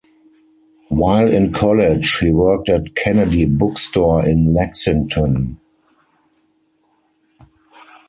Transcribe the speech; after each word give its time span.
While 0.89 1.31
in 1.31 1.53
college, 1.53 2.17
he 2.17 2.31
worked 2.31 2.69
at 2.69 2.95
Kennedy 2.95 3.45
Book 3.45 3.77
Store 3.77 4.27
in 4.27 4.51
Lexington. 4.51 5.59